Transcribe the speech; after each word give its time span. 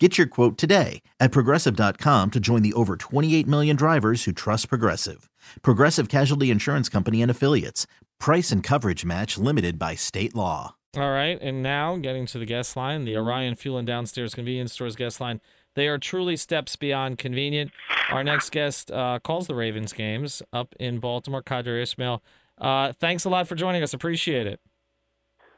Get 0.00 0.18
your 0.18 0.26
quote 0.26 0.58
today 0.58 1.02
at 1.20 1.30
progressive.com 1.30 2.32
to 2.32 2.40
join 2.40 2.62
the 2.62 2.72
over 2.72 2.96
28 2.96 3.46
million 3.46 3.76
drivers 3.76 4.24
who 4.24 4.32
trust 4.32 4.68
Progressive. 4.68 5.30
Progressive 5.62 6.08
Casualty 6.08 6.50
Insurance 6.50 6.88
Company 6.88 7.22
and 7.22 7.30
Affiliates. 7.30 7.86
Price 8.18 8.50
and 8.50 8.60
coverage 8.60 9.04
match 9.04 9.38
limited 9.38 9.78
by 9.78 9.94
state 9.94 10.34
law. 10.34 10.74
All 10.96 11.10
right, 11.10 11.38
and 11.40 11.62
now 11.62 11.96
getting 11.96 12.26
to 12.26 12.38
the 12.38 12.46
guest 12.46 12.76
line, 12.76 13.04
the 13.04 13.16
Orion 13.16 13.54
Fuel 13.54 13.78
and 13.78 13.86
Downstairs 13.86 14.34
Convenience 14.34 14.72
Stores 14.72 14.96
guest 14.96 15.20
line. 15.20 15.40
They 15.76 15.86
are 15.86 15.98
truly 15.98 16.36
steps 16.36 16.74
beyond 16.74 17.18
convenient. 17.18 17.70
Our 18.10 18.24
next 18.24 18.50
guest 18.50 18.90
uh, 18.90 19.20
calls 19.22 19.46
the 19.46 19.54
Ravens 19.54 19.92
games 19.92 20.42
up 20.52 20.74
in 20.80 20.98
Baltimore, 20.98 21.42
Qadry 21.42 21.82
Ismail. 21.82 22.22
Uh, 22.58 22.92
thanks 22.92 23.24
a 23.24 23.28
lot 23.28 23.46
for 23.48 23.54
joining 23.54 23.82
us. 23.82 23.92
Appreciate 23.92 24.46
it. 24.46 24.60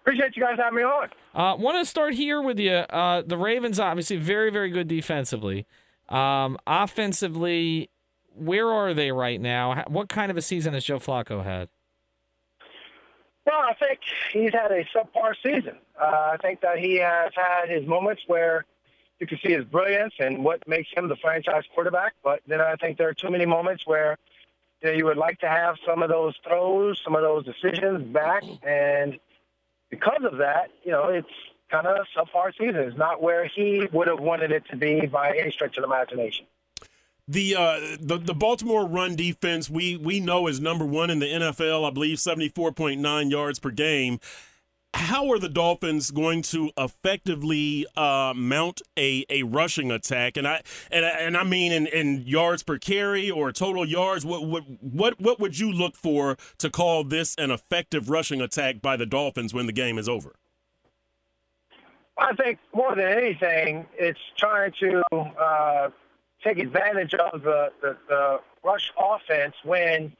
Appreciate 0.07 0.37
you 0.37 0.43
guys 0.45 0.57
having 0.57 0.77
me 0.77 0.85
on. 0.85 1.09
Uh, 1.35 1.57
want 1.57 1.79
to 1.79 1.85
start 1.85 2.15
here 2.15 2.41
with 2.41 2.61
you. 2.61 2.71
Uh, 2.71 3.23
the 3.27 3.37
Ravens, 3.37 3.81
obviously, 3.81 4.17
very, 4.17 4.51
very 4.51 4.71
good 4.71 4.87
defensively. 4.87 5.67
Um, 6.09 6.59
offensively, 6.65 7.91
where 8.33 8.69
are 8.69 8.95
they 8.95 9.11
right 9.11 9.41
now? 9.41 9.83
What 9.89 10.09
kind 10.09 10.31
of 10.31 10.37
a 10.37 10.43
season 10.43 10.75
has 10.75 10.85
Joe 10.85 11.01
Flacco 11.01 11.43
had? 11.43 11.69
Well, 13.47 13.59
I 13.59 13.75
think 13.75 13.99
he's 14.33 14.53
had 14.53 14.71
a 14.71 14.85
subpar 14.97 15.35
season. 15.43 15.77
Uh, 16.01 16.35
I 16.35 16.37
think 16.41 16.61
that 16.61 16.79
he 16.79 16.99
has 16.99 17.33
had 17.35 17.69
his 17.69 17.85
moments 17.85 18.23
where 18.29 18.65
you 19.19 19.27
can 19.27 19.41
see 19.45 19.55
his 19.55 19.65
brilliance 19.65 20.15
and 20.21 20.45
what 20.45 20.69
makes 20.69 20.89
him 20.97 21.09
the 21.09 21.17
franchise 21.17 21.65
quarterback. 21.75 22.15
But 22.23 22.43
then 22.47 22.61
I 22.61 22.77
think 22.77 22.97
there 22.97 23.09
are 23.09 23.15
too 23.15 23.31
many 23.31 23.47
moments 23.47 23.85
where 23.89 24.19
you, 24.83 24.91
know, 24.91 24.97
you 24.97 25.05
would 25.07 25.17
like 25.17 25.41
to 25.41 25.49
have 25.49 25.75
some 25.85 26.05
of 26.05 26.11
those 26.11 26.37
throws, 26.47 27.01
some 27.03 27.17
of 27.17 27.23
those 27.23 27.45
decisions 27.45 28.05
back. 28.13 28.45
And 28.63 29.19
because 29.91 30.23
of 30.25 30.39
that, 30.39 30.71
you 30.85 30.93
know, 30.93 31.09
it's 31.09 31.29
kind 31.71 31.87
of 31.87 32.07
subpar 32.17 32.53
season. 32.59 32.77
It's 32.77 32.97
not 32.97 33.23
where 33.23 33.47
he 33.47 33.87
would 33.93 34.09
have 34.09 34.21
wanted 34.21 34.53
it 34.53 34.65
to 34.71 34.77
be 34.77 35.07
by 35.07 35.37
any 35.37 35.51
stretch 35.51 35.77
of 35.77 35.83
the 35.83 35.89
imagination. 35.89 36.47
The, 37.29 37.57
uh, 37.57 37.81
the 37.99 38.19
the 38.19 38.35
Baltimore 38.35 38.87
run 38.87 39.17
defense 39.17 39.69
we 39.69 39.97
we 39.97 40.21
know 40.21 40.47
is 40.47 40.61
number 40.61 40.87
one 40.87 41.11
in 41.11 41.19
the 41.19 41.27
NFL. 41.27 41.85
I 41.85 41.91
believe 41.91 42.21
seventy 42.21 42.49
four 42.49 42.71
point 42.71 43.01
nine 43.01 43.31
yards 43.31 43.59
per 43.59 43.73
game. 43.73 44.21
How 44.97 45.31
are 45.31 45.39
the 45.39 45.51
Dolphins 45.51 46.11
going 46.11 46.41
to 46.43 46.71
effectively 46.79 47.87
uh, 47.99 48.33
mount 48.35 48.81
a, 48.99 49.27
a 49.29 49.43
rushing 49.43 49.91
attack? 49.91 50.39
And 50.39 50.49
I 50.49 50.63
and 50.91 51.05
and 51.05 51.37
I 51.37 51.45
mean 51.45 51.71
in, 51.71 51.87
in 51.87 52.23
yards 52.27 52.63
per 52.63 52.79
carry 52.79 53.31
or 53.31 53.53
total 53.53 53.85
yards. 53.87 54.25
What 54.25 54.47
what 54.47 54.65
what 54.81 55.21
what 55.21 55.39
would 55.39 55.59
you 55.59 55.71
look 55.71 55.97
for 55.97 56.39
to 56.59 56.71
call 56.71 57.05
this 57.05 57.35
an 57.37 57.51
effective 57.51 58.09
rushing 58.09 58.41
attack 58.41 58.81
by 58.81 58.97
the 58.97 59.05
Dolphins 59.05 59.53
when 59.53 59.67
the 59.67 59.73
game 59.73 59.99
is 59.99 60.09
over? 60.09 60.35
I 62.17 62.35
think 62.35 62.59
more 62.75 62.97
than 62.97 63.07
anything, 63.07 63.85
it's 63.99 64.19
trying 64.39 64.73
to 64.81 65.03
uh, 65.13 65.91
take 66.43 66.59
advantage 66.59 67.13
of 67.13 67.43
the, 67.43 67.71
the, 67.83 67.99
the 68.09 68.41
rush 68.65 68.91
offense 68.99 69.55
when 69.63 70.17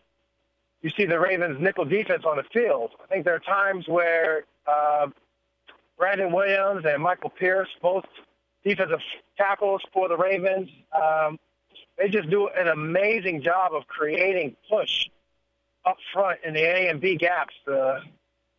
you 0.83 0.91
see 0.91 1.07
the 1.07 1.19
Ravens 1.19 1.59
nickel 1.59 1.87
defense 1.87 2.25
on 2.27 2.37
the 2.37 2.45
field. 2.53 2.91
I 3.03 3.07
think 3.07 3.25
there 3.25 3.35
are 3.35 3.39
times 3.39 3.89
where 3.89 4.45
uh, 4.67 5.09
Brandon 5.99 6.33
Williams 6.33 6.85
and 6.85 7.03
Michael 7.03 7.31
Pierce, 7.31 7.69
both 7.81 8.05
defensive 8.65 9.01
tackles 9.37 9.83
for 9.93 10.09
the 10.09 10.17
Ravens, 10.17 10.69
um, 10.95 11.39
they 11.99 12.09
just 12.09 12.29
do 12.29 12.49
an 12.49 12.69
amazing 12.69 13.43
job 13.43 13.73
of 13.73 13.87
creating 13.87 14.57
push 14.69 15.09
up 15.85 15.97
front 16.13 16.41
in 16.45 16.53
the 16.53 16.61
A 16.63 16.89
and 16.89 17.01
B 17.01 17.17
gaps. 17.17 17.55
The 17.65 18.01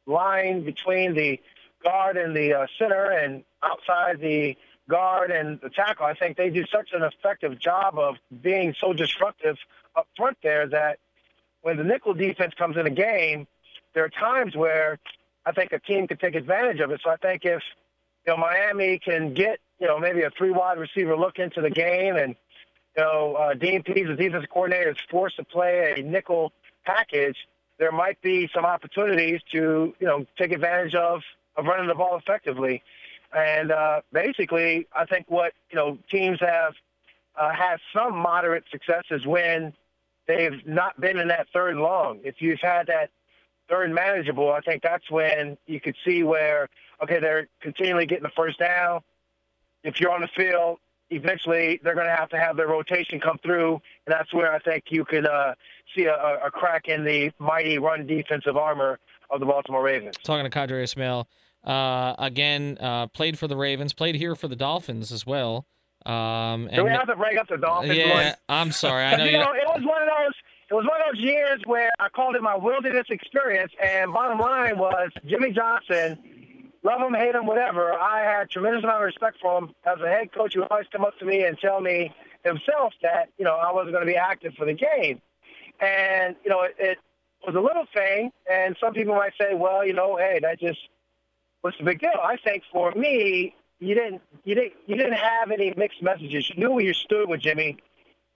line 0.06 0.64
between 0.64 1.14
the 1.14 1.40
guard 1.84 2.18
and 2.18 2.36
the 2.36 2.54
uh, 2.54 2.68
center 2.80 3.12
and 3.12 3.44
outside 3.62 4.20
the 4.20 4.58
guard 4.90 5.32
and 5.32 5.60
the 5.62 5.70
tackle, 5.70 6.06
I 6.06 6.14
think 6.14 6.38
they 6.38 6.50
do 6.50 6.66
such 6.66 6.92
an 6.94 7.04
effective 7.04 7.60
job 7.60 8.00
of 8.00 8.16
being 8.42 8.74
so 8.80 8.94
disruptive 8.94 9.58
up 9.96 10.08
front 10.16 10.38
there 10.42 10.68
that 10.68 11.00
when 11.62 11.78
the 11.78 11.84
nickel 11.84 12.14
defense 12.14 12.54
comes 12.54 12.78
in 12.78 12.88
a 12.88 12.92
game, 12.92 13.48
there 13.94 14.06
are 14.06 14.10
times 14.10 14.56
where 14.56 15.00
I 15.48 15.54
think 15.54 15.72
a 15.72 15.80
team 15.80 16.08
could 16.08 16.20
take 16.20 16.36
advantage 16.36 16.82
of 16.82 16.92
it. 16.92 17.00
So 17.04 17.10
I 17.10 17.16
think 17.16 17.46
if 17.46 17.64
you 18.26 18.34
know 18.34 18.38
Miami 18.38 19.00
can 19.00 19.34
get 19.34 19.60
you 19.80 19.88
know 19.88 19.98
maybe 19.98 20.24
a 20.24 20.30
three 20.32 20.52
wide 20.52 20.78
receiver 20.78 21.16
look 21.16 21.40
into 21.40 21.62
the 21.62 21.70
game, 21.70 22.18
and 22.18 22.36
you 22.98 23.04
know 23.04 23.36
uh, 23.36 23.54
Dean 23.54 23.82
Pees, 23.82 24.08
the 24.08 24.16
defensive 24.16 24.50
coordinator, 24.50 24.92
is 24.92 24.98
forced 25.10 25.38
to 25.38 25.46
play 25.46 25.96
a 25.98 26.04
nickel 26.04 26.52
package, 26.86 27.38
there 27.80 27.92
might 27.92 28.22
be 28.22 28.50
some 28.54 28.66
opportunities 28.66 29.40
to 29.54 29.96
you 30.00 30.08
know 30.08 30.26
take 30.38 30.52
advantage 30.52 30.96
of 30.96 31.22
of 31.56 31.66
running 31.66 31.88
the 31.88 31.96
ball 31.96 32.18
effectively. 32.18 32.84
And 33.36 33.72
uh, 33.72 34.02
basically, 34.12 34.88
I 34.94 35.06
think 35.06 35.30
what 35.30 35.54
you 35.70 35.78
know 35.78 35.98
teams 36.12 36.40
have 36.42 36.74
uh, 37.38 37.54
had 37.54 37.78
some 37.94 38.18
moderate 38.18 38.66
success 38.70 39.04
is 39.12 39.26
when 39.26 39.74
they've 40.28 40.66
not 40.66 41.00
been 41.00 41.18
in 41.18 41.30
that 41.30 41.48
third 41.54 41.78
long. 41.78 42.20
If 42.24 42.42
you've 42.42 42.60
had 42.62 42.88
that 42.88 43.12
third 43.70 43.92
manageable, 43.92 44.52
I 44.52 44.62
think 44.62 44.84
that's 44.84 45.10
when 45.10 45.58
you 45.66 45.80
could 45.80 45.96
see 46.06 46.24
where 46.24 46.70
okay 47.04 47.20
they're 47.20 47.48
continually 47.62 48.06
getting 48.06 48.24
the 48.24 48.32
first 48.36 48.60
down. 48.60 49.02
If 49.84 50.00
you're 50.00 50.12
on 50.12 50.22
the 50.22 50.30
field, 50.36 50.80
eventually 51.10 51.80
they're 51.84 51.96
going 51.96 52.08
to 52.08 52.16
have 52.16 52.30
to 52.30 52.38
have 52.40 52.58
their 52.58 52.68
rotation 52.68 53.20
come 53.20 53.38
through, 53.44 53.74
and 54.06 54.14
that's 54.14 54.34
where 54.34 54.54
I 54.54 54.60
think 54.60 54.86
you 54.90 55.06
could 55.06 55.26
uh, 55.26 55.54
see 55.96 56.06
a, 56.06 56.40
a 56.46 56.52
crack 56.52 56.88
in 56.88 57.04
the 57.04 57.32
mighty 57.40 57.78
run 57.78 58.06
defensive 58.08 58.58
armor 58.58 59.00
of 59.30 59.40
the 59.40 59.46
Baltimore 59.46 59.84
Ravens. 59.84 60.16
Talking 60.24 60.50
to 60.50 60.58
Qadry 60.58 60.84
Ismail. 60.84 61.28
Uh, 61.64 62.16
again, 62.18 62.78
uh, 62.80 63.08
played 63.08 63.38
for 63.38 63.48
the 63.48 63.58
Ravens, 63.58 63.94
played 63.94 64.16
here 64.16 64.36
for 64.36 64.48
the 64.48 64.56
Dolphins 64.56 65.12
as 65.12 65.26
well. 65.26 65.66
Um, 66.06 66.68
and 66.68 66.76
Do 66.76 66.86
we 66.86 66.92
have 66.92 67.08
to 67.08 67.16
break 67.16 67.38
up 67.38 67.48
the 67.50 67.58
Dolphins? 67.58 67.98
Yeah, 67.98 68.36
I'm 68.48 68.72
sorry. 68.72 69.04
I 69.04 69.16
know, 69.18 69.26
you 69.26 69.34
know, 69.34 69.52
it 69.52 69.68
was 69.68 69.84
one 69.84 70.02
of 70.02 70.08
those. 70.08 70.34
It 70.70 70.74
was 70.74 70.86
one 70.86 71.00
of 71.02 71.16
those 71.16 71.24
years 71.24 71.62
where 71.66 71.90
I 71.98 72.10
called 72.10 72.36
it 72.36 72.42
my 72.42 72.58
wilderness 72.58 73.06
experience, 73.10 73.72
and 73.82 74.12
bottom 74.12 74.38
line 74.38 74.78
was 74.78 75.12
Jimmy 75.26 75.52
Johnson. 75.52 76.20
Love 76.84 77.02
him, 77.02 77.14
hate 77.14 77.36
him, 77.36 77.46
whatever. 77.46 77.94
I 77.94 78.22
had 78.22 78.50
tremendous 78.50 78.84
amount 78.84 78.98
of 78.98 79.06
respect 79.06 79.38
for 79.42 79.60
him 79.60 79.74
as 79.86 80.00
a 80.02 80.08
head 80.08 80.34
coach. 80.34 80.54
He 80.54 80.60
would 80.60 80.68
always 80.70 80.88
come 80.92 81.06
up 81.06 81.18
to 81.20 81.26
me 81.26 81.46
and 81.46 81.58
tell 81.58 81.80
me 81.80 82.14
himself 82.44 82.94
that 83.02 83.30
you 83.38 83.46
know 83.46 83.56
I 83.56 83.72
wasn't 83.72 83.94
going 83.94 84.06
to 84.06 84.12
be 84.12 84.18
active 84.18 84.54
for 84.56 84.66
the 84.66 84.74
game, 84.74 85.22
and 85.80 86.36
you 86.44 86.50
know 86.50 86.64
it, 86.64 86.76
it 86.78 86.98
was 87.46 87.56
a 87.56 87.62
little 87.62 87.86
thing. 87.94 88.32
And 88.52 88.76
some 88.80 88.94
people 88.94 89.16
might 89.16 89.34
say, 89.40 89.54
well, 89.56 89.86
you 89.86 89.94
know, 89.94 90.18
hey, 90.18 90.40
that 90.42 90.60
just 90.60 90.80
what's 91.62 91.78
the 91.78 91.86
big 91.86 92.00
deal? 92.00 92.12
I 92.22 92.36
think 92.38 92.64
for 92.72 92.92
me, 92.92 93.56
you 93.80 93.96
didn't 93.96 94.22
you 94.44 94.56
didn't 94.56 94.74
you 94.86 94.96
didn't 94.96 95.14
have 95.14 95.52
any 95.52 95.74
mixed 95.78 96.04
messages. 96.04 96.50
You 96.50 96.56
knew 96.58 96.72
where 96.74 96.84
you 96.84 96.94
stood 96.94 97.30
with 97.30 97.40
Jimmy, 97.42 97.78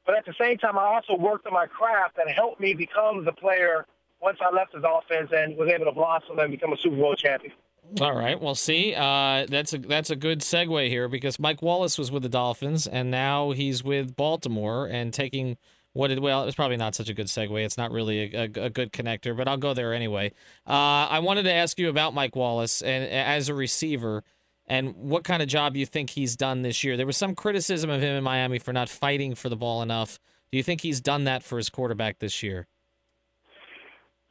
but 0.06 0.16
at 0.16 0.26
the 0.26 0.34
same 0.40 0.58
time, 0.58 0.78
I 0.78 0.86
also 0.86 1.16
worked 1.16 1.46
on 1.48 1.54
my 1.54 1.68
craft 1.68 2.18
and 2.18 2.30
helped 2.30 2.60
me 2.60 2.74
become 2.74 3.26
the 3.26 3.32
player 3.32 3.86
once 4.22 4.38
I 4.42 4.54
left 4.54 4.74
his 4.74 4.84
offense 4.84 5.32
and 5.36 5.58
was 5.58 5.70
able 5.70 5.86
to 5.86 5.92
blossom 5.92 6.40
and 6.40 6.52
become 6.52 6.74
a 6.74 6.78
Super 6.78 6.96
Bowl 6.96 7.16
champion. 7.16 7.54
All 8.00 8.16
right. 8.16 8.40
Well, 8.40 8.56
see, 8.56 8.94
uh, 8.96 9.46
that's 9.50 9.74
a 9.74 9.78
that's 9.80 10.10
a 10.12 10.16
good 10.16 10.40
segue 10.40 10.88
here 10.88 11.10
because 11.10 11.40
Mike 11.40 11.62
Wallace 11.62 11.98
was 11.98 12.12
with 12.12 12.24
the 12.24 12.30
Dolphins 12.30 12.88
and 12.88 13.12
now 13.12 13.52
he's 13.52 13.84
with 13.84 14.16
Baltimore 14.16 14.86
and 14.86 15.14
taking 15.14 15.58
what 15.94 16.08
did 16.08 16.20
well 16.20 16.46
it's 16.46 16.56
probably 16.56 16.78
not 16.78 16.96
such 16.96 17.10
a 17.10 17.14
good 17.14 17.28
segue 17.28 17.66
it's 17.66 17.78
not 17.78 17.92
really 17.92 18.34
a, 18.34 18.44
a, 18.44 18.66
a 18.66 18.70
good 18.70 18.94
connector 18.94 19.36
but 19.36 19.48
i'll 19.48 19.58
go 19.58 19.74
there 19.74 19.94
anyway 19.94 20.32
uh, 20.66 21.08
i 21.10 21.20
wanted 21.20 21.44
to 21.44 21.52
ask 21.52 21.78
you 21.78 21.90
about 21.90 22.14
mike 22.14 22.36
wallace 22.36 22.82
and 22.82 23.04
as 23.04 23.50
a 23.50 23.54
receiver 23.54 24.24
and 24.68 24.96
what 24.96 25.24
kind 25.24 25.42
of 25.42 25.48
job 25.48 25.76
you 25.76 25.86
think 25.86 26.12
he's 26.12 26.36
done 26.36 26.62
this 26.62 26.84
year 26.84 26.98
there 26.98 27.06
was 27.06 27.18
some 27.18 27.36
criticism 27.36 27.90
of 27.90 28.02
him 28.02 28.16
in 28.16 28.24
miami 28.24 28.60
for 28.60 28.74
not 28.74 28.90
fighting 28.90 29.36
for 29.36 29.50
the 29.50 29.58
ball 29.58 29.82
enough 29.82 30.20
do 30.52 30.58
you 30.58 30.64
think 30.64 30.82
he's 30.82 31.02
done 31.02 31.24
that 31.26 31.44
for 31.44 31.58
his 31.58 31.70
quarterback 31.70 32.20
this 32.20 32.42
year 32.44 32.68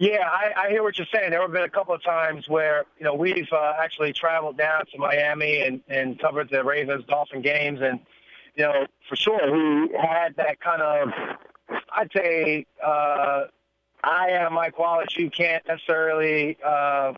yeah, 0.01 0.27
I, 0.33 0.67
I 0.67 0.71
hear 0.71 0.83
what 0.83 0.97
you're 0.97 1.07
saying. 1.13 1.31
There 1.31 1.43
have 1.43 1.53
been 1.53 1.63
a 1.63 1.69
couple 1.69 1.95
of 1.95 2.03
times 2.03 2.49
where 2.49 2.87
you 2.99 3.05
know 3.05 3.13
we've 3.13 3.53
uh, 3.53 3.75
actually 3.79 4.15
traveled 4.15 4.57
down 4.57 4.87
to 4.87 4.99
Miami 4.99 5.61
and, 5.61 5.83
and 5.89 6.19
covered 6.19 6.49
the 6.49 6.65
Ravens 6.65 7.05
Dolphin 7.07 7.43
games, 7.43 7.81
and 7.83 8.01
you 8.55 8.65
know 8.65 8.87
for 9.11 9.17
sure 9.17 9.55
he 9.55 9.95
had 9.95 10.35
that 10.37 10.59
kind 10.61 10.81
of 10.81 11.09
I'd 11.95 12.11
say 12.17 12.65
uh, 12.83 13.43
I 14.03 14.31
am 14.31 14.55
Mike 14.55 14.79
Wallace. 14.79 15.15
You 15.19 15.31
can't 15.31 15.63
necessarily 15.69 16.57
uh, 16.65 17.13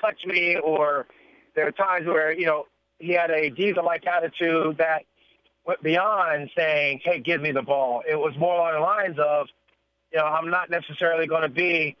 touch 0.00 0.26
me, 0.26 0.56
or 0.56 1.06
there 1.56 1.66
are 1.66 1.72
times 1.72 2.06
where 2.06 2.32
you 2.32 2.46
know 2.46 2.66
he 3.00 3.12
had 3.12 3.30
a 3.30 3.50
diva-like 3.50 4.06
attitude 4.06 4.78
that 4.78 5.02
went 5.66 5.82
beyond 5.82 6.50
saying, 6.56 7.00
"Hey, 7.02 7.18
give 7.18 7.40
me 7.40 7.50
the 7.50 7.62
ball." 7.62 8.02
It 8.08 8.14
was 8.14 8.36
more 8.38 8.54
along 8.54 8.74
the 8.74 8.80
lines 8.80 9.18
of, 9.18 9.48
you 10.12 10.18
know, 10.18 10.26
I'm 10.26 10.50
not 10.50 10.70
necessarily 10.70 11.26
going 11.26 11.42
to 11.42 11.48
be 11.48 11.96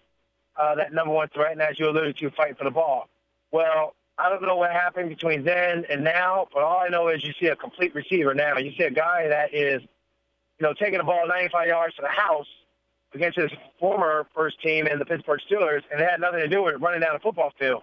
uh, 0.56 0.76
that 0.76 0.92
number 0.92 1.12
one 1.12 1.28
threat, 1.28 1.52
and 1.52 1.62
as 1.62 1.78
you 1.80 1.88
alluded 1.88 2.16
to, 2.18 2.30
fighting 2.30 2.54
for 2.54 2.64
the 2.64 2.70
ball. 2.70 3.08
Well, 3.50 3.94
I 4.18 4.28
don't 4.30 4.42
know 4.42 4.56
what 4.56 4.70
happened 4.70 5.08
between 5.08 5.44
then 5.44 5.84
and 5.90 6.04
now, 6.04 6.48
but 6.52 6.62
all 6.62 6.78
I 6.78 6.88
know 6.88 7.08
is 7.08 7.24
you 7.24 7.32
see 7.40 7.48
a 7.48 7.56
complete 7.56 7.94
receiver 7.94 8.34
now. 8.34 8.56
You 8.56 8.72
see 8.76 8.84
a 8.84 8.90
guy 8.90 9.28
that 9.28 9.52
is, 9.52 9.82
you 9.82 10.66
know, 10.66 10.72
taking 10.72 10.98
the 10.98 11.04
ball 11.04 11.26
95 11.26 11.68
yards 11.68 11.94
to 11.96 12.02
the 12.02 12.08
house 12.08 12.46
against 13.14 13.38
his 13.38 13.50
former 13.78 14.26
first 14.34 14.60
team 14.62 14.86
in 14.86 14.98
the 14.98 15.04
Pittsburgh 15.04 15.40
Steelers, 15.50 15.82
and 15.90 16.00
it 16.00 16.08
had 16.08 16.20
nothing 16.20 16.40
to 16.40 16.48
do 16.48 16.62
with 16.62 16.80
running 16.80 17.00
down 17.00 17.14
the 17.14 17.20
football 17.20 17.52
field. 17.58 17.82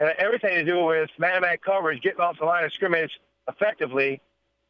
And 0.00 0.10
everything 0.18 0.54
to 0.54 0.64
do 0.64 0.84
with 0.84 1.10
man-to-man 1.18 1.58
coverage, 1.64 2.02
getting 2.02 2.20
off 2.20 2.38
the 2.38 2.44
line 2.44 2.64
of 2.64 2.72
scrimmage 2.72 3.18
effectively, 3.48 4.20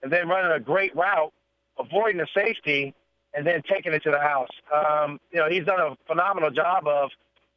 and 0.03 0.13
then 0.13 0.29
running 0.29 0.53
a 0.53 0.61
great 0.61 0.95
route, 0.97 1.33
avoiding 1.79 2.19
the 2.19 2.27
safety, 2.35 2.95
and 3.35 3.47
then 3.47 3.63
taking 3.69 3.93
it 3.93 4.03
to 4.05 4.11
the 4.11 4.19
house. 4.19 4.49
Um, 4.73 5.21
you 5.31 5.39
know, 5.39 5.49
he's 5.51 5.65
done 5.67 5.81
a 5.81 5.97
phenomenal 6.07 6.51
job 6.51 6.87
of, 6.87 7.11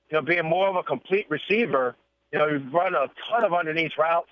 you 0.09 0.17
know, 0.17 0.21
being 0.21 0.45
more 0.45 0.67
of 0.67 0.75
a 0.75 0.83
complete 0.83 1.27
receiver. 1.29 1.95
You 2.33 2.39
know, 2.39 2.49
he's 2.49 2.73
run 2.73 2.93
a 2.93 3.07
ton 3.29 3.45
of 3.45 3.53
underneath 3.53 3.93
routes, 3.97 4.31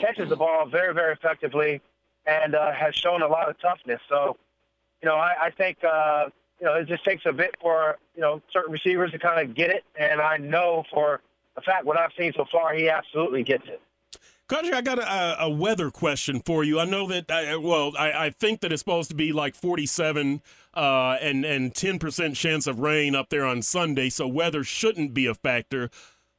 catches 0.00 0.28
the 0.28 0.36
ball 0.36 0.66
very, 0.66 0.94
very 0.94 1.12
effectively, 1.12 1.80
and 2.24 2.54
uh, 2.54 2.72
has 2.72 2.94
shown 2.94 3.22
a 3.22 3.26
lot 3.28 3.48
of 3.48 3.58
toughness. 3.60 4.00
So, 4.08 4.36
you 5.02 5.08
know, 5.08 5.16
I, 5.16 5.34
I 5.46 5.50
think, 5.50 5.82
uh, 5.82 6.26
you 6.60 6.66
know, 6.66 6.74
it 6.74 6.86
just 6.86 7.04
takes 7.04 7.26
a 7.26 7.32
bit 7.32 7.56
for, 7.60 7.98
you 8.14 8.20
know, 8.20 8.40
certain 8.52 8.72
receivers 8.72 9.10
to 9.12 9.18
kind 9.18 9.40
of 9.40 9.56
get 9.56 9.70
it. 9.70 9.84
And 9.98 10.20
I 10.20 10.36
know 10.36 10.84
for 10.92 11.20
a 11.56 11.62
fact 11.62 11.84
what 11.84 11.98
I've 11.98 12.10
seen 12.18 12.32
so 12.36 12.44
far, 12.50 12.74
he 12.74 12.88
absolutely 12.88 13.42
gets 13.42 13.64
it. 13.66 13.80
Qadry, 14.48 14.72
I 14.72 14.80
got 14.80 15.00
a, 15.00 15.42
a, 15.42 15.50
weather 15.50 15.90
question 15.90 16.40
for 16.40 16.62
you. 16.62 16.78
I 16.78 16.84
know 16.84 17.08
that, 17.08 17.28
I, 17.28 17.56
well, 17.56 17.92
I, 17.98 18.26
I, 18.26 18.30
think 18.30 18.60
that 18.60 18.72
it's 18.72 18.80
supposed 18.80 19.10
to 19.10 19.16
be 19.16 19.32
like 19.32 19.56
47 19.56 20.40
uh, 20.72 21.16
and 21.20 21.44
and 21.44 21.74
10% 21.74 22.36
chance 22.36 22.68
of 22.68 22.78
rain 22.78 23.16
up 23.16 23.28
there 23.28 23.44
on 23.44 23.62
Sunday, 23.62 24.08
so 24.08 24.28
weather 24.28 24.62
shouldn't 24.62 25.14
be 25.14 25.26
a 25.26 25.34
factor. 25.34 25.90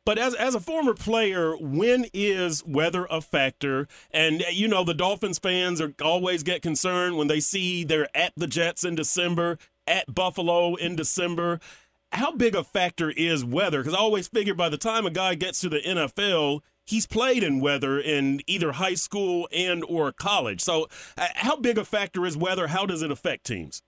But 0.06 0.18
as 0.18 0.36
as 0.36 0.56
a 0.56 0.62
former 0.62 0.94
player, 0.94 1.58
when 1.58 2.06
is 2.14 2.64
weather 2.66 3.08
a 3.10 3.20
factor? 3.20 3.90
And 4.10 4.42
you 4.54 4.70
know, 4.70 4.86
the 4.86 4.94
Dolphins 4.94 5.38
fans 5.38 5.82
are 5.82 5.94
always 6.02 6.44
get 6.44 6.62
concerned 6.62 7.18
when 7.18 7.28
they 7.28 7.42
see 7.42 7.84
they're 7.84 8.08
at 8.16 8.32
the 8.38 8.48
Jets 8.48 8.86
in 8.86 8.96
December, 8.96 9.58
at 9.86 10.16
Buffalo 10.16 10.76
in 10.76 10.96
December. 10.96 11.60
How 12.12 12.32
big 12.32 12.56
a 12.56 12.64
factor 12.64 13.10
is 13.10 13.44
weather? 13.44 13.80
Because 13.80 13.94
I 13.94 14.00
always 14.00 14.28
figure 14.28 14.54
by 14.54 14.70
the 14.70 14.78
time 14.78 15.06
a 15.06 15.12
guy 15.12 15.36
gets 15.36 15.60
to 15.62 15.70
the 15.70 15.80
NFL, 15.80 16.62
he's 16.86 17.06
played 17.06 17.44
in 17.44 17.60
weather 17.60 18.00
in 18.00 18.42
either 18.48 18.74
high 18.74 18.96
school 18.96 19.48
and 19.52 19.84
or 19.84 20.12
college. 20.12 20.62
So, 20.62 20.88
uh, 21.18 21.28
how 21.36 21.58
big 21.58 21.78
a 21.78 21.86
factor 21.86 22.26
is 22.26 22.38
weather? 22.38 22.68
How 22.68 22.86
does 22.86 23.02
it 23.02 23.12
affect 23.12 23.46
teams? 23.46 23.82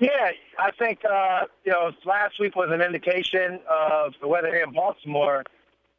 Yeah, 0.00 0.30
I 0.58 0.70
think 0.78 1.00
uh, 1.04 1.44
you 1.64 1.72
know 1.72 1.92
last 2.06 2.40
week 2.40 2.56
was 2.56 2.70
an 2.72 2.80
indication 2.80 3.60
of 3.68 4.14
the 4.20 4.26
weather 4.26 4.48
here 4.48 4.64
in 4.64 4.72
Baltimore. 4.72 5.44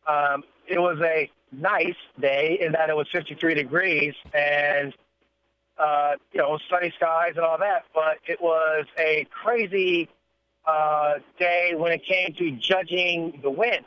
Um, 0.08 0.44
it 0.68 0.80
was 0.80 1.00
a 1.02 1.30
nice 1.52 1.96
day 2.20 2.58
in 2.60 2.72
that 2.72 2.90
it 2.90 2.96
was 2.96 3.08
53 3.12 3.54
degrees 3.54 4.16
and 4.34 4.94
uh, 5.78 6.14
you 6.34 6.40
know 6.40 6.58
sunny 6.68 6.92
skies 6.96 7.34
and 7.36 7.46
all 7.46 7.60
that, 7.60 7.86
but 7.94 8.18
it 8.28 8.42
was 8.42 8.86
a 8.98 9.28
crazy 9.30 10.10
uh, 10.66 11.16
day 11.40 11.74
when 11.76 11.92
it 11.92 12.06
came 12.06 12.34
to 12.34 12.52
judging 12.52 13.40
the 13.42 13.50
wind. 13.50 13.86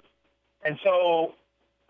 And 0.64 0.78
so 0.82 1.34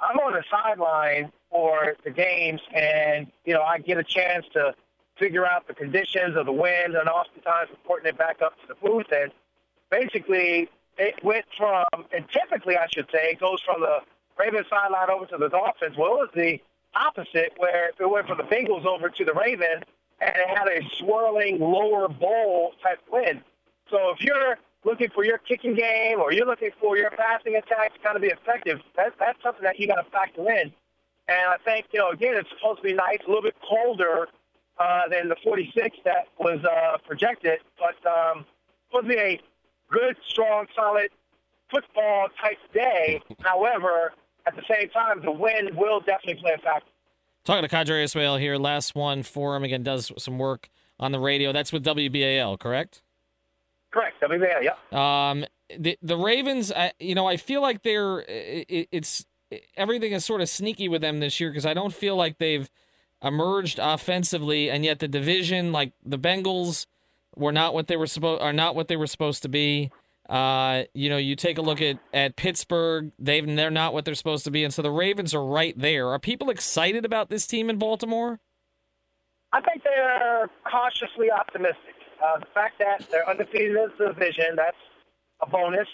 I'm 0.01 0.19
on 0.19 0.33
the 0.33 0.45
sideline 0.51 1.33
for 1.51 1.95
the 2.05 2.11
games, 2.11 2.61
and 2.75 3.27
you 3.45 3.55
know 3.55 3.63
I 3.63 3.79
get 3.79 3.99
a 3.99 4.05
chance 4.05 4.45
to 4.55 4.75
figure 5.17 5.47
out 5.47 5.67
the 5.69 5.75
conditions 5.75 6.37
of 6.37 6.47
the 6.47 6.53
wind, 6.53 6.95
and 6.95 7.09
oftentimes 7.09 7.71
reporting 7.71 8.09
it 8.09 8.19
back 8.19 8.43
up 8.43 8.61
to 8.61 8.69
the 8.69 8.75
booth. 8.75 9.07
And 9.13 9.31
basically, 9.91 10.69
it 10.99 11.23
went 11.23 11.45
from, 11.57 11.85
and 12.13 12.25
typically 12.29 12.77
I 12.77 12.87
should 12.93 13.07
say, 13.13 13.31
it 13.31 13.41
goes 13.41 13.61
from 13.63 13.81
the 13.81 14.01
Ravens 14.39 14.67
sideline 14.69 15.11
over 15.11 15.27
to 15.27 15.37
the 15.37 15.49
Dolphins. 15.49 15.97
Well, 15.97 16.15
it 16.15 16.17
was 16.17 16.31
the 16.35 16.61
opposite, 16.97 17.53
where 17.57 17.91
it 17.99 18.11
went 18.11 18.27
from 18.27 18.39
the 18.39 18.45
Bengals 18.45 18.85
over 18.85 19.09
to 19.09 19.25
the 19.25 19.33
Ravens, 19.33 19.85
and 20.21 20.33
it 20.35 20.49
had 20.49 20.69
a 20.69 20.81
swirling 20.99 21.61
lower 21.61 22.09
bowl 22.09 22.73
type 22.83 23.01
wind. 23.11 23.43
So 23.91 24.11
if 24.11 24.21
you're 24.21 24.57
looking 24.85 25.09
for 25.15 25.25
your 25.25 25.39
kicking 25.39 25.75
game 25.75 26.21
or 26.21 26.33
you're 26.33 26.47
looking 26.47 26.71
for 26.81 26.97
your 26.97 27.11
passing 27.11 27.57
attack 27.57 27.95
to 27.95 28.01
kind 28.01 28.17
of 28.17 28.23
be 28.23 28.29
effective, 28.29 28.81
that, 28.97 29.15
that's 29.19 29.43
something 29.43 29.63
that 29.63 29.79
you 29.79 29.87
got 29.87 29.97
to 29.97 30.11
factor 30.11 30.49
in. 30.51 30.73
And 31.27 31.47
I 31.49 31.57
think, 31.65 31.87
you 31.93 32.01
know, 32.01 32.11
again, 32.11 32.35
it's 32.37 32.49
supposed 32.51 32.83
to 32.83 32.85
be 32.85 32.93
nice, 32.93 33.19
a 33.25 33.29
little 33.29 33.43
bit 33.43 33.57
colder 33.67 34.29
uh, 34.79 35.09
than 35.11 35.29
the 35.29 35.37
46 35.43 35.97
that 36.05 36.29
was 36.39 36.61
uh, 36.65 36.99
projected, 37.07 37.61
but 37.79 37.97
um, 38.11 38.45
supposed 38.91 39.09
to 39.11 39.15
be 39.15 39.21
a 39.21 39.41
good, 39.91 40.17
strong, 40.29 40.67
solid 40.77 41.09
football 41.71 42.29
type 42.41 42.59
day. 42.73 43.23
However, 43.41 44.13
at 44.47 44.55
the 44.55 44.63
same 44.69 44.91
time, 44.91 45.23
the 45.23 45.33
wind 45.33 45.71
will 45.75 46.01
definitely 46.01 46.43
play 46.43 46.53
a 46.53 46.59
factor. 46.59 46.91
Talking 47.45 47.69
to 47.69 47.75
Qadry 47.75 48.03
Ismail 48.05 48.37
here, 48.37 48.57
last 48.57 48.95
one 48.95 49.23
for 49.23 49.55
him. 49.57 49.65
Again, 49.65 49.83
does 49.83 50.13
some 50.19 50.39
work 50.39 50.69
on 50.99 51.13
the 51.13 51.19
radio. 51.19 51.53
That's 51.53 51.73
with 51.73 51.85
WBAL, 51.85 52.59
correct? 52.59 53.03
Correct. 53.95 54.21
WBAL, 54.21 54.65
yeah. 54.65 55.29
Um, 55.31 55.45
the 55.79 55.97
the 56.03 56.17
Ravens, 56.17 56.73
I, 56.73 56.93
you 56.99 57.15
know, 57.15 57.29
I 57.29 57.37
feel 57.37 57.63
like 57.63 57.85
they're 57.85 58.25
it, 58.27 58.89
it's 58.91 59.25
everything 59.77 60.13
is 60.13 60.25
sort 60.25 60.41
of 60.41 60.49
sneaky 60.49 60.89
with 60.89 61.01
them 61.01 61.21
this 61.21 61.39
year 61.39 61.49
because 61.49 61.65
I 61.65 61.75
don't 61.75 61.95
feel 61.95 62.17
like 62.17 62.39
they've 62.39 62.69
emerged 63.23 63.79
offensively, 63.81 64.69
and 64.69 64.85
yet 64.85 64.99
the 64.99 65.07
division, 65.07 65.71
like 65.71 65.93
the 66.05 66.19
Bengals, 66.19 66.87
were 67.37 67.53
not 67.53 67.73
what 67.73 67.87
they 67.87 67.97
were 67.97 68.09
supposed 68.09 68.43
are 68.43 68.53
not 68.53 68.75
what 68.75 68.89
they 68.89 68.97
were 68.97 69.07
supposed 69.07 69.43
to 69.43 69.49
be. 69.49 69.93
Uh, 70.29 70.85
you 70.93 71.09
know, 71.09 71.17
you 71.17 71.37
take 71.37 71.57
a 71.57 71.63
look 71.63 71.81
at 71.81 72.01
at 72.13 72.35
Pittsburgh; 72.35 73.13
they've 73.21 73.47
they're 73.47 73.71
not 73.71 73.95
what 73.95 74.05
they're 74.05 74.17
supposed 74.17 74.45
to 74.45 74.51
be, 74.51 74.65
and 74.65 74.75
so 74.75 74.83
the 74.83 74.91
Ravens 74.91 75.33
are 75.35 75.45
right 75.45 75.79
there. 75.79 76.09
Are 76.09 76.19
people 76.19 76.51
excited 76.51 77.05
about 77.05 77.31
this 77.31 77.47
team 77.47 77.71
in 77.71 77.79
Baltimore? 77.79 78.41
I 79.53 79.61
think 79.61 79.85
they're 79.85 80.51
cautiously 80.69 81.31
optimistic. 81.31 81.95
Uh, 82.25 82.39
the 82.39 82.47
fact 82.55 82.79
that 82.79 83.05
they're 83.11 83.29
undefeated 83.29 83.77
in 83.77 83.89
the 83.99 84.07
division, 84.07 84.57
that's 84.57 84.77
a 85.43 85.47
bonus. 85.47 85.89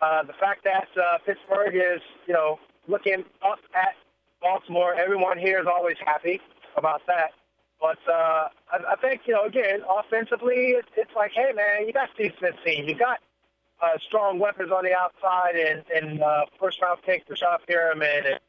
Uh, 0.00 0.22
the 0.22 0.32
fact 0.34 0.62
that 0.64 0.88
uh, 1.00 1.18
Pittsburgh 1.24 1.74
is, 1.74 2.02
you 2.26 2.34
know, 2.34 2.58
looking 2.86 3.24
up 3.42 3.60
at 3.74 3.94
Baltimore, 4.42 4.94
everyone 4.94 5.38
here 5.38 5.58
is 5.58 5.66
always 5.66 5.96
happy 6.04 6.40
about 6.76 7.00
that. 7.06 7.30
But 7.80 7.98
uh, 8.06 8.48
I, 8.72 8.92
I 8.92 8.96
think, 9.00 9.22
you 9.26 9.32
know, 9.32 9.44
again, 9.44 9.80
offensively, 9.88 10.72
it's, 10.72 10.88
it's 10.96 11.12
like, 11.16 11.32
hey, 11.32 11.52
man, 11.54 11.86
you 11.86 11.94
got 11.94 12.10
Steve 12.14 12.32
Smith's 12.38 12.58
team. 12.64 12.86
You 12.86 12.94
got 12.94 13.20
uh, 13.80 13.96
strong 14.06 14.38
weapons 14.38 14.70
on 14.70 14.84
the 14.84 14.94
outside 14.94 15.56
and, 15.56 15.82
and 15.94 16.22
uh, 16.22 16.44
first 16.58 16.82
round 16.82 17.00
pick, 17.06 17.26
Breshad 17.26 17.58
Perriman. 17.66 18.32
And... 18.32 18.40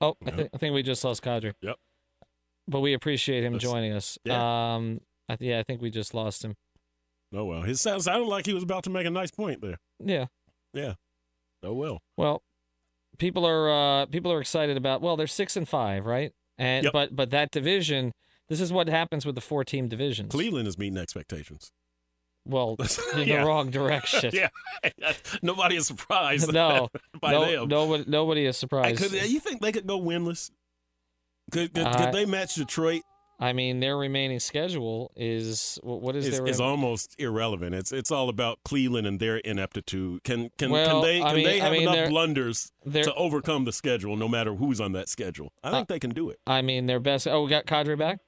Oh, 0.00 0.16
I, 0.26 0.30
th- 0.30 0.50
I 0.52 0.58
think 0.58 0.74
we 0.74 0.82
just 0.82 1.04
lost 1.04 1.22
Qadry. 1.22 1.54
Yep 1.60 1.78
but 2.68 2.80
we 2.80 2.92
appreciate 2.92 3.44
him 3.44 3.58
joining 3.58 3.92
us. 3.92 4.18
Yeah. 4.24 4.74
Um, 4.74 5.00
I 5.28 5.36
th- 5.36 5.48
yeah, 5.50 5.58
I 5.58 5.62
think 5.62 5.82
we 5.82 5.90
just 5.90 6.14
lost 6.14 6.44
him. 6.44 6.54
Oh 7.34 7.44
well, 7.44 7.64
it 7.64 7.76
sounded 7.76 8.26
like 8.26 8.46
he 8.46 8.54
was 8.54 8.62
about 8.62 8.84
to 8.84 8.90
make 8.90 9.06
a 9.06 9.10
nice 9.10 9.30
point 9.30 9.60
there. 9.60 9.78
Yeah. 9.98 10.26
Yeah. 10.72 10.94
Oh 11.62 11.72
well. 11.72 12.00
Well, 12.16 12.42
people 13.18 13.46
are 13.46 13.70
uh, 13.70 14.06
people 14.06 14.32
are 14.32 14.40
excited 14.40 14.76
about. 14.76 15.02
Well, 15.02 15.16
they're 15.16 15.26
six 15.26 15.56
and 15.56 15.68
five, 15.68 16.06
right? 16.06 16.32
And 16.58 16.84
yep. 16.84 16.92
but 16.92 17.14
but 17.16 17.30
that 17.30 17.50
division. 17.50 18.12
This 18.48 18.60
is 18.60 18.72
what 18.72 18.88
happens 18.88 19.26
with 19.26 19.34
the 19.34 19.40
four 19.40 19.64
team 19.64 19.88
divisions. 19.88 20.30
Cleveland 20.30 20.68
is 20.68 20.78
meeting 20.78 20.98
expectations. 20.98 21.72
Well, 22.46 22.76
in 23.14 23.26
yeah. 23.26 23.40
the 23.40 23.46
wrong 23.46 23.70
direction. 23.70 24.30
yeah, 24.32 24.48
nobody 25.42 25.76
is 25.76 25.86
surprised. 25.86 26.52
no, 26.52 26.88
by 27.20 27.32
no, 27.32 27.40
them. 27.44 27.68
Nobody, 27.68 28.04
nobody 28.06 28.46
is 28.46 28.56
surprised. 28.56 29.02
Could, 29.02 29.12
you 29.28 29.40
think 29.40 29.60
they 29.60 29.72
could 29.72 29.86
go 29.86 30.00
winless? 30.00 30.50
Could, 31.50 31.74
could, 31.74 31.86
uh, 31.86 31.96
could 31.96 32.12
they 32.12 32.26
match 32.26 32.54
Detroit? 32.54 33.02
I 33.38 33.52
mean, 33.52 33.80
their 33.80 33.98
remaining 33.98 34.40
schedule 34.40 35.12
is 35.14 35.78
what 35.82 36.16
is 36.16 36.26
is, 36.26 36.38
their 36.38 36.46
is 36.46 36.58
almost 36.58 37.14
irrelevant. 37.18 37.74
It's 37.74 37.92
it's 37.92 38.10
all 38.10 38.30
about 38.30 38.60
Cleveland 38.64 39.06
and 39.06 39.20
their 39.20 39.36
ineptitude. 39.36 40.24
Can 40.24 40.50
can 40.56 40.70
well, 40.70 41.02
can 41.02 41.02
they 41.02 41.18
can 41.18 41.26
I 41.28 41.34
mean, 41.34 41.44
they 41.44 41.58
have 41.58 41.72
I 41.72 41.74
mean, 41.74 41.82
enough 41.82 41.94
they're, 41.94 42.08
blunders 42.08 42.72
they're, 42.84 43.04
to 43.04 43.14
overcome 43.14 43.66
the 43.66 43.72
schedule, 43.72 44.16
no 44.16 44.26
matter 44.26 44.54
who's 44.54 44.80
on 44.80 44.92
that 44.92 45.10
schedule? 45.10 45.52
I 45.62 45.70
think 45.70 45.82
uh, 45.82 45.94
they 45.94 45.98
can 45.98 46.10
do 46.10 46.30
it. 46.30 46.40
I 46.46 46.62
mean, 46.62 46.86
their 46.86 47.00
best. 47.00 47.28
Oh, 47.28 47.44
we 47.44 47.50
got 47.50 47.66
Qadry 47.66 47.98
back. 47.98 48.20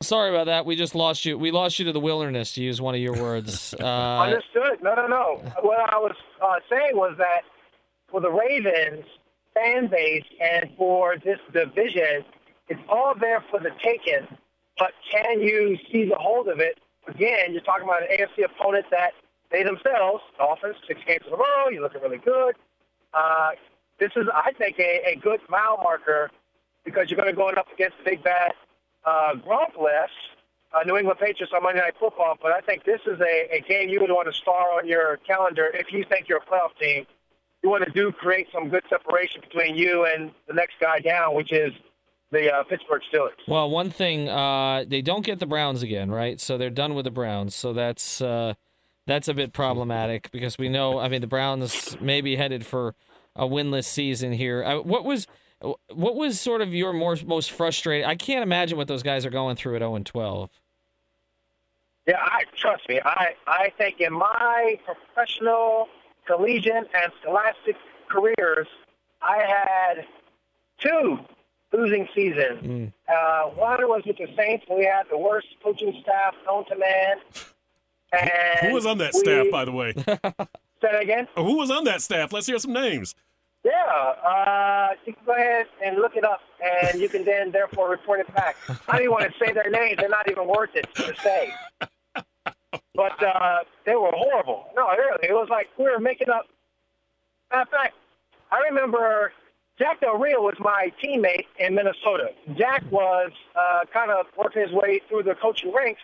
Sorry 0.00 0.30
about 0.30 0.46
that. 0.46 0.64
We 0.64 0.76
just 0.76 0.94
lost 0.94 1.24
you. 1.24 1.38
We 1.38 1.50
lost 1.50 1.78
you 1.78 1.84
to 1.86 1.92
the 1.92 2.00
wilderness, 2.00 2.52
to 2.52 2.62
use 2.62 2.80
one 2.80 2.94
of 2.94 3.00
your 3.00 3.14
words. 3.14 3.74
Uh, 3.80 4.22
Understood. 4.22 4.82
No, 4.82 4.94
no, 4.94 5.06
no. 5.06 5.42
What 5.60 5.78
I 5.92 5.98
was 5.98 6.14
uh, 6.42 6.56
saying 6.70 6.96
was 6.96 7.14
that 7.18 7.42
for 8.08 8.20
the 8.20 8.30
Ravens, 8.30 9.04
fan 9.58 9.88
base 9.88 10.24
and 10.40 10.70
for 10.76 11.16
this 11.24 11.38
division, 11.52 12.24
it's 12.68 12.80
all 12.88 13.14
there 13.18 13.44
for 13.50 13.58
the 13.60 13.70
taking. 13.82 14.26
But 14.78 14.92
can 15.10 15.40
you 15.40 15.76
seize 15.90 16.10
a 16.10 16.18
hold 16.18 16.48
of 16.48 16.60
it? 16.60 16.78
Again, 17.08 17.52
you're 17.52 17.62
talking 17.62 17.84
about 17.84 18.02
an 18.02 18.08
AFC 18.16 18.44
opponent 18.44 18.86
that 18.90 19.12
they 19.50 19.62
themselves, 19.62 20.22
Dolphins, 20.36 20.76
six 20.86 21.00
games 21.06 21.24
in 21.26 21.32
a 21.32 21.36
row, 21.36 21.68
you're 21.72 21.82
looking 21.82 22.02
really 22.02 22.18
good. 22.18 22.54
Uh, 23.14 23.50
this 23.98 24.12
is, 24.14 24.26
I 24.32 24.52
think, 24.52 24.78
a, 24.78 25.12
a 25.12 25.16
good 25.16 25.40
mile 25.48 25.78
marker 25.82 26.30
because 26.84 27.10
you're 27.10 27.16
going 27.16 27.30
to 27.30 27.36
go 27.36 27.48
up 27.48 27.66
against 27.72 27.96
big 28.04 28.22
bad 28.22 28.52
uh, 29.04 29.32
Gronk-less. 29.44 30.10
uh, 30.72 30.80
New 30.84 30.96
England 30.96 31.18
Patriots 31.18 31.52
on 31.54 31.62
Monday 31.62 31.80
Night 31.80 31.94
Football, 31.98 32.36
but 32.40 32.52
I 32.52 32.60
think 32.60 32.84
this 32.84 33.00
is 33.06 33.18
a, 33.20 33.56
a 33.56 33.60
game 33.60 33.88
you 33.88 34.00
would 34.00 34.10
want 34.10 34.28
to 34.28 34.34
star 34.34 34.72
on 34.78 34.86
your 34.86 35.16
calendar 35.26 35.70
if 35.74 35.92
you 35.92 36.04
think 36.08 36.28
you're 36.28 36.38
a 36.38 36.46
playoff 36.46 36.76
team. 36.80 37.06
You 37.62 37.70
want 37.70 37.84
to 37.84 37.90
do 37.90 38.12
create 38.12 38.48
some 38.52 38.68
good 38.68 38.84
separation 38.88 39.40
between 39.40 39.76
you 39.76 40.04
and 40.04 40.30
the 40.46 40.54
next 40.54 40.74
guy 40.80 41.00
down, 41.00 41.34
which 41.34 41.52
is 41.52 41.72
the 42.30 42.52
uh, 42.52 42.62
Pittsburgh 42.64 43.02
Steelers. 43.12 43.30
Well, 43.46 43.68
one 43.70 43.90
thing 43.90 44.28
uh, 44.28 44.84
they 44.86 45.02
don't 45.02 45.24
get 45.24 45.40
the 45.40 45.46
Browns 45.46 45.82
again, 45.82 46.10
right? 46.10 46.40
So 46.40 46.56
they're 46.58 46.70
done 46.70 46.94
with 46.94 47.04
the 47.04 47.10
Browns. 47.10 47.54
So 47.54 47.72
that's 47.72 48.20
uh, 48.20 48.54
that's 49.06 49.28
a 49.28 49.34
bit 49.34 49.52
problematic 49.52 50.30
because 50.30 50.58
we 50.58 50.68
know. 50.68 50.98
I 50.98 51.08
mean, 51.08 51.20
the 51.20 51.26
Browns 51.26 51.98
may 52.00 52.20
be 52.20 52.36
headed 52.36 52.64
for 52.64 52.94
a 53.34 53.44
winless 53.44 53.84
season 53.84 54.32
here. 54.32 54.62
Uh, 54.62 54.80
what 54.80 55.04
was 55.04 55.26
what 55.60 56.14
was 56.14 56.40
sort 56.40 56.60
of 56.60 56.72
your 56.72 56.92
more, 56.92 57.16
most 57.26 57.50
frustrating? 57.50 58.06
I 58.06 58.14
can't 58.14 58.42
imagine 58.42 58.78
what 58.78 58.88
those 58.88 59.02
guys 59.02 59.26
are 59.26 59.30
going 59.30 59.56
through 59.56 59.76
at 59.76 59.80
0 59.80 59.96
and 59.96 60.06
12. 60.06 60.50
Yeah, 62.06 62.16
I 62.20 62.44
trust 62.56 62.88
me. 62.88 63.00
I 63.04 63.34
I 63.46 63.72
think 63.76 64.00
in 64.00 64.12
my 64.12 64.78
professional, 64.84 65.88
collegiate, 66.28 66.88
and 66.94 67.12
scholastic 67.22 67.74
careers, 68.08 68.68
I 69.20 69.38
had 69.38 70.06
two 70.78 71.18
losing 71.72 72.08
seasons. 72.14 72.62
Mm. 72.62 72.92
Uh, 73.08 73.48
one 73.50 73.80
was 73.88 74.02
with 74.06 74.16
the 74.18 74.28
Saints. 74.36 74.64
We 74.70 74.84
had 74.84 75.04
the 75.10 75.18
worst 75.18 75.48
coaching 75.62 75.98
staff 76.02 76.34
known 76.46 76.64
to 76.66 76.76
man. 76.76 77.16
And 78.12 78.68
Who 78.68 78.74
was 78.74 78.86
on 78.86 78.98
that 78.98 79.12
we- 79.14 79.20
staff, 79.20 79.46
by 79.50 79.64
the 79.64 79.72
way? 79.72 79.92
Say 80.80 80.92
that 80.92 81.02
again. 81.02 81.26
Who 81.34 81.56
was 81.56 81.70
on 81.72 81.82
that 81.84 82.00
staff? 82.02 82.32
Let's 82.32 82.46
hear 82.46 82.58
some 82.58 82.72
names. 82.72 83.14
Yeah, 83.64 83.72
uh, 84.24 84.90
you 85.04 85.12
can 85.12 85.22
go 85.26 85.32
ahead 85.32 85.66
and 85.84 85.96
look 85.96 86.14
it 86.14 86.24
up, 86.24 86.40
and 86.64 87.00
you 87.00 87.08
can 87.08 87.24
then 87.24 87.50
therefore 87.50 87.90
report 87.90 88.20
it 88.20 88.32
back. 88.32 88.56
I 88.86 88.92
don't 88.92 89.00
even 89.00 89.10
want 89.10 89.24
to 89.24 89.44
say 89.44 89.52
their 89.52 89.68
names; 89.68 89.96
they're 89.98 90.08
not 90.08 90.30
even 90.30 90.46
worth 90.46 90.70
it 90.76 90.86
to 90.94 91.12
say. 91.16 91.50
But 92.94 93.22
uh, 93.22 93.58
they 93.86 93.94
were 93.94 94.12
horrible. 94.12 94.66
No, 94.76 94.88
really, 94.90 95.28
it 95.28 95.32
was 95.32 95.48
like 95.50 95.68
we 95.78 95.84
were 95.84 96.00
making 96.00 96.28
up. 96.28 96.46
Matter 97.50 97.62
of 97.62 97.68
fact, 97.68 97.94
I 98.50 98.60
remember 98.68 99.32
Jack 99.78 100.00
Del 100.00 100.18
Rio 100.18 100.42
was 100.42 100.56
my 100.58 100.92
teammate 101.02 101.46
in 101.58 101.74
Minnesota. 101.74 102.30
Jack 102.56 102.84
was 102.90 103.30
uh, 103.56 103.80
kind 103.92 104.10
of 104.10 104.26
working 104.36 104.62
his 104.62 104.72
way 104.72 105.00
through 105.08 105.22
the 105.22 105.34
coaching 105.34 105.72
ranks, 105.72 106.00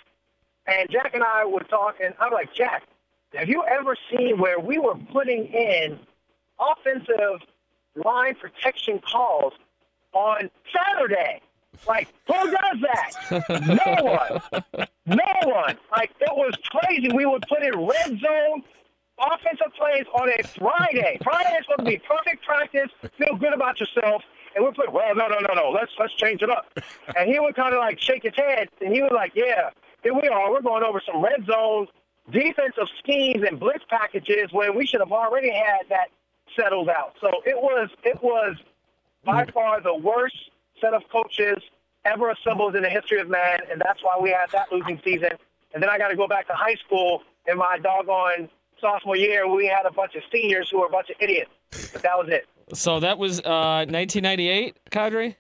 and 0.66 0.88
Jack 0.90 1.14
and 1.14 1.22
I 1.22 1.44
would 1.44 1.68
talk, 1.68 1.96
and 2.02 2.14
I'm 2.20 2.32
like, 2.32 2.54
Jack, 2.54 2.84
have 3.34 3.48
you 3.48 3.64
ever 3.64 3.96
seen 4.10 4.38
where 4.38 4.60
we 4.60 4.78
were 4.78 4.94
putting 5.12 5.46
in 5.46 5.98
offensive 6.58 7.40
line 7.96 8.36
protection 8.36 9.00
calls 9.00 9.52
on 10.12 10.50
Saturday? 10.72 11.40
Like, 11.86 12.08
who 12.26 12.34
does 12.34 12.80
that? 12.82 13.44
no 13.66 14.04
one. 14.04 14.86
No 15.06 15.50
one. 15.50 15.76
Like, 15.90 16.10
it 16.20 16.34
was 16.34 16.54
crazy. 16.70 17.10
We 17.14 17.26
would 17.26 17.44
put 17.48 17.62
in 17.62 17.78
red 17.78 18.20
zone 18.20 18.62
offensive 19.18 19.72
plays 19.76 20.04
on 20.14 20.28
a 20.28 20.42
Friday. 20.58 21.18
Friday 21.22 21.56
is 21.58 21.66
supposed 21.66 21.80
to 21.80 21.84
be 21.84 21.98
perfect 21.98 22.44
practice, 22.44 22.90
feel 23.18 23.36
good 23.36 23.52
about 23.52 23.78
yourself. 23.80 24.22
And 24.56 24.64
we 24.64 24.70
put, 24.72 24.92
well, 24.92 25.14
no, 25.14 25.26
no, 25.26 25.38
no, 25.38 25.54
no, 25.54 25.70
let's 25.70 25.90
let's 25.98 26.14
change 26.14 26.40
it 26.42 26.50
up. 26.50 26.66
And 27.16 27.28
he 27.28 27.38
would 27.40 27.56
kind 27.56 27.74
of 27.74 27.80
like 27.80 28.00
shake 28.00 28.22
his 28.22 28.34
head, 28.36 28.68
and 28.80 28.94
he 28.94 29.02
was 29.02 29.10
like, 29.12 29.32
yeah, 29.34 29.70
here 30.02 30.14
we 30.14 30.28
are. 30.28 30.50
We're 30.50 30.62
going 30.62 30.84
over 30.84 31.02
some 31.04 31.22
red 31.22 31.44
zone 31.46 31.88
defensive 32.30 32.88
schemes 33.00 33.44
and 33.46 33.58
blitz 33.58 33.84
packages 33.88 34.48
when 34.52 34.76
we 34.76 34.86
should 34.86 35.00
have 35.00 35.12
already 35.12 35.50
had 35.50 35.88
that 35.90 36.08
settled 36.56 36.88
out. 36.88 37.14
So 37.20 37.28
it 37.44 37.56
was 37.56 37.90
it 38.04 38.22
was 38.22 38.56
by 39.24 39.44
far 39.46 39.80
the 39.80 39.94
worst 39.94 40.36
set 40.80 40.94
of 40.94 41.02
coaches 41.10 41.58
ever 42.04 42.30
assembled 42.30 42.76
in 42.76 42.82
the 42.82 42.88
history 42.90 43.20
of 43.20 43.28
man, 43.28 43.60
and 43.70 43.80
that's 43.84 44.02
why 44.02 44.16
we 44.20 44.30
had 44.30 44.50
that 44.52 44.70
losing 44.72 45.00
season. 45.04 45.30
And 45.72 45.82
then 45.82 45.90
I 45.90 45.98
got 45.98 46.08
to 46.08 46.16
go 46.16 46.28
back 46.28 46.46
to 46.48 46.52
high 46.54 46.76
school 46.86 47.22
in 47.46 47.56
my 47.58 47.78
doggone 47.82 48.48
sophomore 48.80 49.16
year. 49.16 49.48
We 49.48 49.66
had 49.66 49.86
a 49.86 49.92
bunch 49.92 50.14
of 50.14 50.22
seniors 50.30 50.68
who 50.70 50.80
were 50.80 50.86
a 50.86 50.90
bunch 50.90 51.10
of 51.10 51.16
idiots, 51.20 51.50
but 51.92 52.02
that 52.02 52.16
was 52.16 52.28
it. 52.28 52.46
So 52.76 53.00
that 53.00 53.18
was 53.18 53.40
uh, 53.40 53.84
1998, 53.88 54.76
Qadry. 54.90 55.36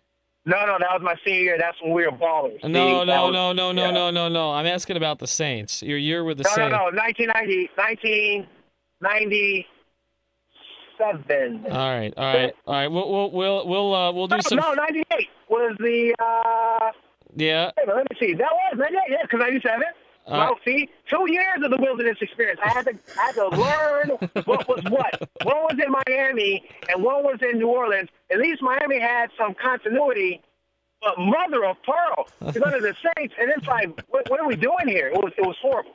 No, 0.46 0.66
no, 0.66 0.76
that 0.78 0.88
was 0.92 1.00
my 1.02 1.14
senior 1.24 1.40
year. 1.40 1.56
That's 1.58 1.80
when 1.82 1.92
we 1.92 2.04
were 2.04 2.12
ballers. 2.12 2.60
See, 2.62 2.68
No, 2.68 3.00
that 3.00 3.06
no, 3.06 3.24
was- 3.26 3.32
no, 3.32 3.52
no, 3.52 3.72
no, 3.72 3.84
yeah. 3.86 3.90
no, 3.92 4.10
no, 4.10 4.28
no. 4.28 4.52
I'm 4.52 4.66
asking 4.66 4.96
about 4.98 5.18
the 5.18 5.26
Saints. 5.26 5.82
Your 5.82 5.96
year 5.98 6.22
with 6.24 6.38
the 6.38 6.44
Saints 6.44 6.58
No, 6.58 6.68
no, 6.68 6.90
no, 6.90 6.96
1990, 6.96 7.70
1997. 10.98 11.72
All 11.72 11.78
right, 11.98 12.14
all 12.16 12.24
right, 12.34 12.54
all 12.66 12.74
right. 12.74 12.88
We'll 12.88 13.10
we'll 13.10 13.30
we'll 13.30 13.66
we'll, 13.68 13.94
uh, 13.94 14.12
we'll 14.12 14.26
do 14.28 14.36
No, 14.36 14.40
some. 14.42 14.58
no, 14.58 14.72
98 14.74 15.28
was 15.48 15.76
the, 15.80 16.14
uh, 16.18 16.90
Yeah. 17.36 17.70
wait 17.76 17.88
let 17.88 18.10
me 18.10 18.16
see. 18.18 18.34
That 18.34 18.50
was 18.52 18.78
98, 18.78 19.00
yeah, 19.10 19.16
because 19.22 19.40
97. 19.40 19.82
Uh, 20.26 20.30
well, 20.30 20.54
see, 20.64 20.88
two 21.10 21.30
years 21.30 21.58
of 21.62 21.70
the 21.70 21.76
wilderness 21.78 22.16
experience. 22.22 22.58
I 22.64 22.68
had 22.70 22.86
to, 22.86 22.94
I 23.20 23.26
had 23.26 23.34
to 23.34 23.48
learn 23.48 24.08
what 24.46 24.66
was 24.66 24.82
what. 24.88 25.28
One 25.42 25.56
was 25.64 25.76
in 25.84 25.92
Miami 26.06 26.64
and 26.88 27.02
one 27.02 27.24
was 27.24 27.38
in 27.42 27.58
New 27.58 27.68
Orleans. 27.68 28.08
At 28.30 28.38
least 28.38 28.62
Miami 28.62 28.98
had 28.98 29.28
some 29.38 29.52
continuity. 29.54 30.40
But 31.02 31.18
mother 31.18 31.66
of 31.66 31.76
pearl, 31.82 32.50
to 32.50 32.58
go 32.58 32.70
to 32.70 32.80
the 32.80 32.96
Saints, 33.18 33.34
and 33.38 33.50
it's 33.50 33.66
like, 33.66 33.90
what, 34.08 34.30
what 34.30 34.40
are 34.40 34.46
we 34.48 34.56
doing 34.56 34.88
here? 34.88 35.08
It 35.08 35.16
was, 35.22 35.32
it 35.36 35.44
was 35.46 35.56
horrible. 35.60 35.92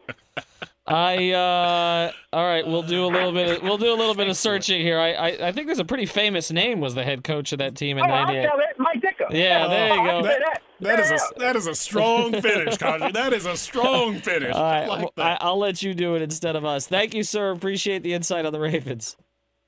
I 0.90 1.32
uh 1.32 2.12
all 2.34 2.46
right, 2.46 2.66
we'll 2.66 2.84
do 2.84 3.06
a 3.06 3.08
little 3.08 3.32
bit 3.32 3.58
of, 3.58 3.64
we'll 3.64 3.78
do 3.78 3.92
a 3.94 3.96
little 3.96 4.16
bit 4.16 4.28
of 4.28 4.36
searching 4.38 4.82
here. 4.82 5.00
I, 5.00 5.12
I 5.14 5.48
I 5.48 5.52
think 5.52 5.68
there's 5.68 5.80
a 5.80 5.86
pretty 5.86 6.06
famous 6.06 6.52
name 6.52 6.80
was 6.80 6.96
the 6.96 7.04
head 7.04 7.24
coach 7.24 7.52
of 7.52 7.60
that 7.60 7.76
team 7.76 7.98
in 7.98 8.04
Oh, 8.06 8.08
I'll 8.14 8.26
98. 8.26 8.42
tell 8.48 8.60
it, 8.60 8.66
Mike 8.80 9.02
Ditka. 9.02 9.28
Yeah, 9.32 9.68
there 9.68 9.94
you 9.96 10.02
Oh, 10.02 10.06
go. 10.06 10.28
That, 10.28 10.40
that. 10.40 10.62
that 10.82 11.00
is 11.00 11.12
a 11.12 11.40
that 11.40 11.56
is 11.56 11.68
a 11.68 11.76
strong 11.76 12.32
finish, 12.42 12.76
Qadry. 12.78 13.14
That 13.14 13.34
is 13.34 13.46
a 13.46 13.56
strong 13.58 14.16
finish. 14.20 14.56
All 14.56 14.64
I 14.64 14.86
like 14.88 15.10
well, 15.16 15.38
I, 15.40 15.46
will 15.50 15.60
let 15.60 15.82
you 15.84 15.94
do 15.94 16.16
it 16.16 16.22
instead 16.22 16.56
of 16.56 16.66
us. 16.66 16.88
Thank 16.88 17.14
you, 17.14 17.24
sir. 17.24 17.52
Appreciate 17.52 18.04
the 18.04 18.14
insight 18.14 18.46
on 18.46 18.54
the 18.54 18.60
Ravens. 18.60 19.16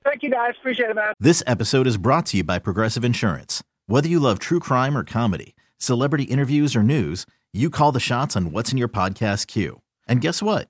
Thank 0.04 0.24
you, 0.24 0.32
guys. 0.32 0.54
Appreciate 0.60 0.90
it, 0.90 0.96
man. 0.96 1.14
This 1.20 1.44
episode 1.46 1.86
is 1.86 1.98
brought 1.98 2.26
to 2.28 2.38
you 2.38 2.44
by 2.44 2.58
Progressive 2.58 3.06
Insurance. 3.06 3.62
Whether 3.86 4.08
you 4.10 4.20
love 4.20 4.40
true 4.40 4.60
crime 4.60 4.98
or 4.98 5.04
comedy, 5.04 5.54
celebrity 5.78 6.24
interviews 6.24 6.76
or 6.76 6.82
news, 6.82 7.28
you 7.54 7.70
call 7.70 7.92
the 7.92 8.00
shots 8.00 8.36
on 8.36 8.52
what's 8.52 8.72
in 8.72 8.80
your 8.80 8.88
podcast 8.88 9.46
queue. 9.46 9.82
And 10.08 10.20
guess 10.22 10.42
what? 10.42 10.70